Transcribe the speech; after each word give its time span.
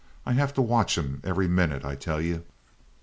I 0.25 0.33
have 0.33 0.51
to 0.55 0.63
watch 0.63 0.97
'em 0.97 1.21
every 1.23 1.47
minute, 1.47 1.85
I 1.85 1.93
tell 1.93 2.19
you!" 2.21 2.43